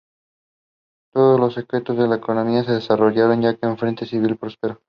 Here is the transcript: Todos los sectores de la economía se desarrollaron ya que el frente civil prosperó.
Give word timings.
Todos 1.13 1.39
los 1.39 1.53
sectores 1.53 1.95
de 1.95 2.07
la 2.07 2.15
economía 2.15 2.63
se 2.63 2.71
desarrollaron 2.71 3.39
ya 3.39 3.53
que 3.55 3.67
el 3.67 3.77
frente 3.77 4.07
civil 4.07 4.35
prosperó. 4.35 4.79